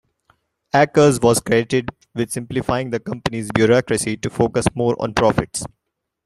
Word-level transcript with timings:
Akers 0.73 1.21
was 1.21 1.39
credited 1.39 1.91
with 2.15 2.31
simplifying 2.31 2.89
the 2.89 2.99
company's 2.99 3.51
bureaucracy 3.51 4.17
to 4.17 4.31
focus 4.31 4.65
more 4.73 4.95
on 4.99 5.13
profits. 5.13 5.63